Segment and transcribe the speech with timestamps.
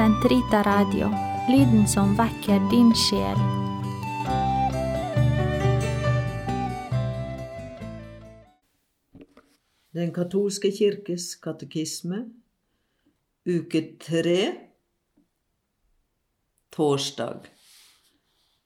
[0.00, 1.10] Sentrita Radio,
[1.48, 3.40] lyden som vekker din sjel.
[9.92, 12.22] Den katolske kirkes katekisme,
[13.44, 14.40] uke tre,
[16.72, 17.52] torsdag.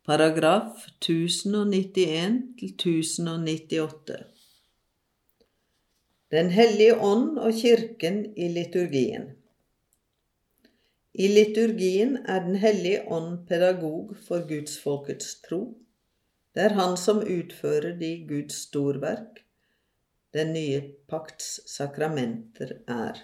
[0.06, 4.22] Paragraf 1091 til 1098.
[6.30, 9.32] Den hellige ånd og kirken i liturgien.
[11.14, 15.62] I liturgien er Den hellige ånd pedagog for gudsfolkets tro.
[16.54, 19.44] Det er han som utfører de Guds storverk
[20.34, 23.20] den nye pakts sakramenter er.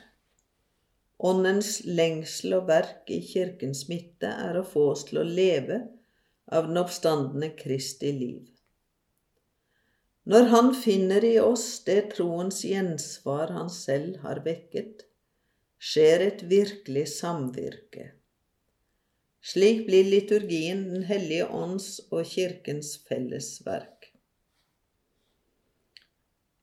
[1.18, 5.80] Åndens lengsel og verk i kirkens midte er å få oss til å leve
[6.54, 8.46] av den oppstandende Kristi liv.
[10.30, 15.09] Når Han finner i oss det troens gjensvar Han selv har vekket,
[15.80, 18.10] skjer et virkelig samvirke.
[19.40, 24.10] Slik blir liturgien Den hellige ånds og Kirkens fellesverk.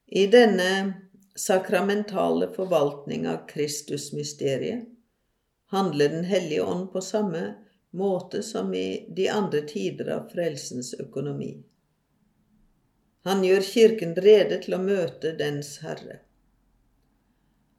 [0.06, 0.70] I denne
[1.34, 4.86] sakramentale forvaltning av Kristusmysteriet
[5.74, 7.42] handler Den hellige ånd på samme
[7.90, 11.56] måte som i de andre tider av frelsens økonomi.
[13.26, 16.22] Han gjør Kirken rede til å møte dens Herre.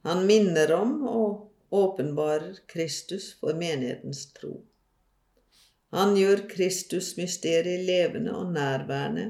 [0.02, 4.54] Han minner om og åpenbarer Kristus for menighetens tro.
[5.90, 9.26] Han gjør Kristus-mysteriet levende og nærværende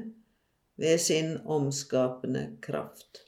[0.81, 3.25] ved sin omskapende kraft.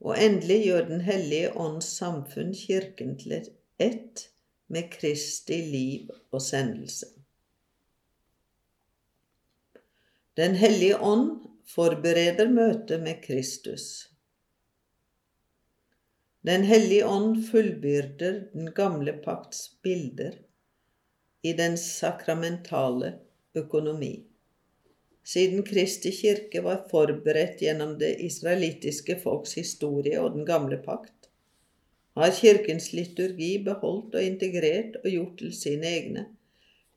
[0.00, 3.48] Og endelig gjør Den hellige ånds samfunn Kirken til et
[3.78, 4.28] ett
[4.68, 7.06] med Kristi liv og sendelse.
[10.36, 14.11] Den hellige ånd forbereder møtet med Kristus.
[16.42, 20.34] Den hellige ånd fullbyrder den gamle pakts bilder
[21.42, 23.14] i den sakramentale
[23.54, 24.14] økonomi
[25.24, 31.30] siden Kristi kirke var forberedt gjennom det israelittiske folks historie og den gamle pakt,
[32.18, 36.26] har Kirkens liturgi beholdt og integrert og gjort til sine egne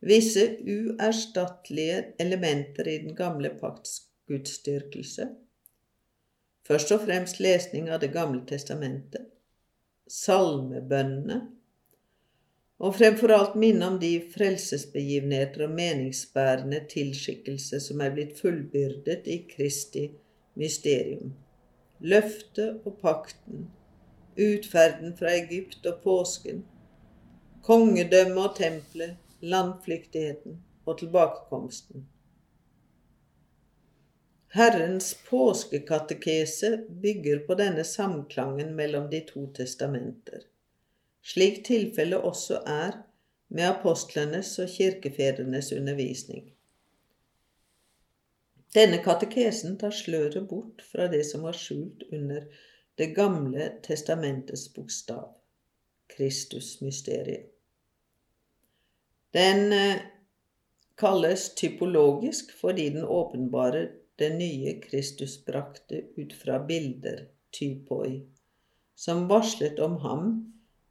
[0.05, 5.29] visse uerstattelige elementer i den gamle pakts gudsdyrkelse.
[6.67, 9.23] Først og fremst lesning av Det gamle testamentet,
[10.07, 11.41] salmebønnene,
[12.79, 19.37] og fremfor alt minne om de frelsesbegivenheter og meningsbærende tilskikkelse som er blitt fullbyrdet i
[19.49, 20.09] Kristi
[20.59, 21.33] mysterium.
[21.99, 23.69] Løftet og pakten,
[24.35, 26.65] utferden fra Egypt og påsken,
[27.63, 32.05] kongedømmet og tempelet, landflyktigheten og tilbakekomsten.
[34.47, 40.45] Herrens påskekatekese bygger på denne samklangen mellom de to testamenter
[41.25, 42.99] slik tilfellet også er
[43.55, 46.51] med apostlenes og kirkefedrenes undervisning.
[48.75, 52.47] Denne katekesen tar sløret bort fra det som var skjult under
[52.97, 55.33] Det gamle testamentets bokstav,
[56.07, 57.49] Kristusmysteriet.
[59.35, 59.99] Den eh,
[60.97, 63.89] kalles typologisk fordi den åpenbarer
[64.19, 68.25] det nye Kristus brakte ut fra bilder, typoi,
[68.95, 70.29] som varslet om ham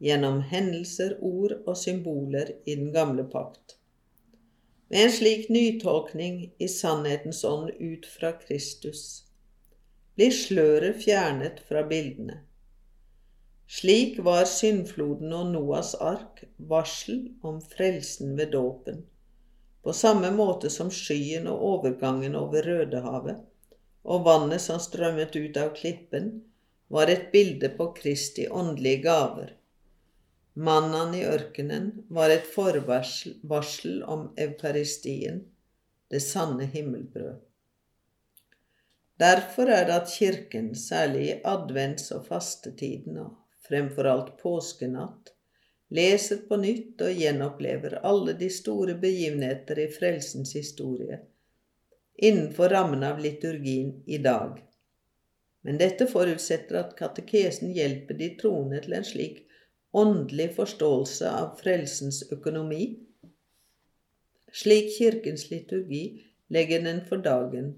[0.04, 3.78] gjennom hendelser, ord og symboler i den gamle pakt.
[4.88, 9.24] Med en slik nytolkning i sannhetens ånd ut fra Kristus
[10.14, 12.42] blir sløret fjernet fra bildene.
[13.66, 19.00] Slik var syndfloden og Noas ark varsel om frelsen ved dåpen,
[19.84, 23.42] på samme måte som skyen og overgangen over Rødehavet
[24.04, 26.32] og vannet som strømmet ut av klippen,
[26.88, 29.54] var et bilde på Kristi åndelige gaver
[30.54, 35.40] Mannen i ørkenen var et forvarsel om eukaristien,
[36.10, 37.40] det sanne himmelbrød.
[39.18, 43.34] Derfor er det at Kirken, særlig i advents- og fastetiden og
[43.66, 45.33] fremfor alt påskenatt,
[45.94, 51.20] leser på nytt og gjenopplever alle de store begivenheter i frelsens historie
[52.14, 54.58] innenfor rammen av liturgien i dag.
[55.66, 59.40] Men dette forutsetter at katekesen hjelper de troende til en slik
[59.94, 62.84] åndelig forståelse av frelsens økonomi,
[64.54, 66.04] slik Kirkens liturgi
[66.54, 67.72] legger den for dagen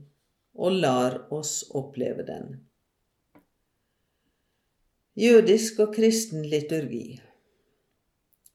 [0.57, 2.57] og lar oss oppleve den.
[5.17, 7.21] Jødisk og kristen liturgi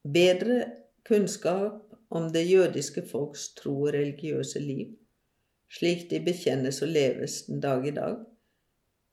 [0.04, 0.72] Bedre
[1.06, 4.96] kunnskap om det jødiske folks tro og religiøse liv,
[5.70, 8.16] slik de bekjennes og leves den dag i dag,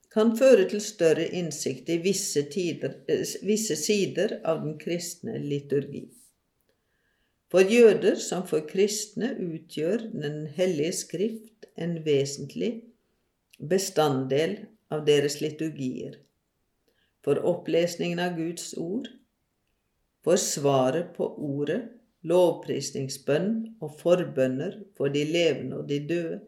[0.09, 6.09] kan føre til større innsikt i visse, tider, eh, visse sider av den kristne liturgi.
[7.53, 12.73] For jøder som for kristne utgjør Den hellige skrift en vesentlig
[13.59, 14.59] bestanddel
[14.91, 16.17] av deres liturgier.
[17.25, 19.09] For opplesningen av Guds ord,
[20.29, 21.87] for svaret på ordet,
[22.29, 26.41] lovprisningsbønn og forbønner for de levende og de døde,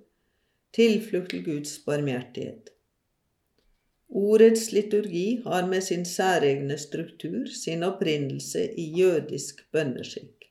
[0.77, 2.69] tilflukt til Guds barmhjertighet.
[4.11, 10.51] Ordets liturgi har med sin særegne struktur sin opprinnelse i jødisk bønneskikk.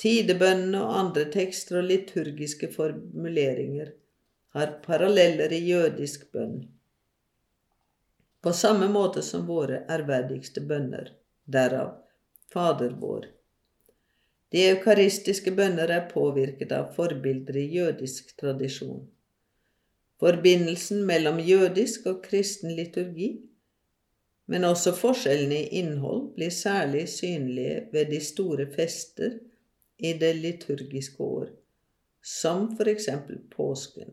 [0.00, 3.92] Tidebønnene og andre tekster og liturgiske formuleringer
[4.56, 6.62] har paralleller i jødisk bønn,
[8.40, 11.94] på samme måte som våre ærverdigste bønner, derav
[12.52, 13.26] Fader vår.
[14.52, 19.06] De eukaristiske bønner er påvirket av forbilder i jødisk tradisjon.
[20.20, 23.30] Forbindelsen mellom jødisk og kristen liturgi,
[24.46, 29.38] men også forskjellene i innhold, blir særlig synlige ved de store fester
[29.98, 31.48] i det liturgiske år,
[32.22, 34.12] som for eksempel påsken.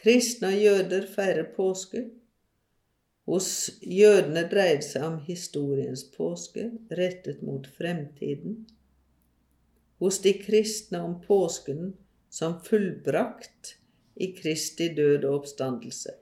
[0.00, 2.06] Kristne og jøder feirer påske.
[3.30, 3.48] Hos
[3.86, 6.64] jødene dreide seg om historiens påske,
[6.98, 8.64] rettet mot fremtiden.
[10.02, 11.92] Hos de kristne om påsken
[12.26, 13.76] som fullbrakt
[14.18, 16.16] i Kristi død og oppstandelse,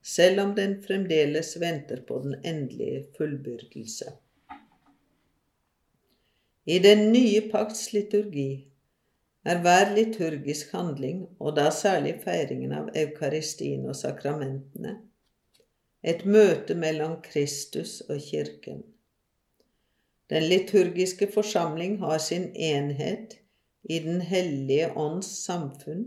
[0.00, 4.16] selv om den fremdeles venter på den endelige fullbyrdelse.
[6.64, 8.64] I den nye pakts liturgi
[9.44, 14.96] er hver liturgisk handling, og da særlig feiringen av eukaristien og sakramentene,
[16.02, 18.82] et møte mellom Kristus og Kirken.
[20.30, 23.36] Den liturgiske forsamling har sin enhet
[23.82, 26.04] i Den hellige ånds samfunn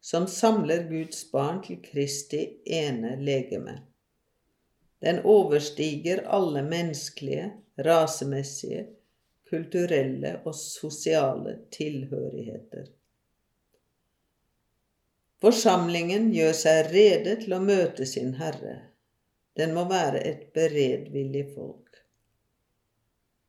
[0.00, 3.78] som samler Guds barn til Kristi ene legeme.
[5.02, 8.86] Den overstiger alle menneskelige, rasemessige,
[9.50, 12.86] kulturelle og sosiale tilhørigheter.
[15.40, 18.76] Forsamlingen gjør seg rede til å møte sin Herre.
[19.56, 22.02] Den må være et beredvillig folk.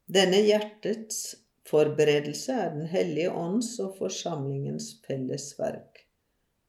[0.07, 1.36] Denne hjertets
[1.68, 6.07] forberedelse er Den hellige ånds og forsamlingens felles verk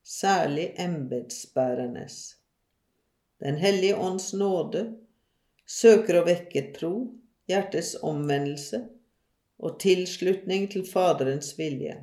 [0.08, 2.36] særlig embetsbærernes.
[3.40, 4.84] Den hellige ånds nåde
[5.66, 6.92] søker å vekke tro,
[7.48, 8.80] hjertets omvendelse
[9.60, 11.98] og tilslutning til Faderens vilje.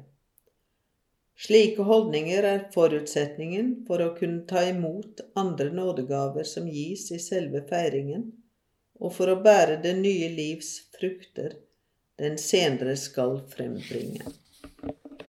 [1.35, 7.65] Slike holdninger er forutsetningen for å kunne ta imot andre nådegaver som gis i selve
[7.67, 8.29] feiringen,
[9.03, 11.57] og for å bære det nye livs frukter
[12.21, 14.23] den senere skal frembringe.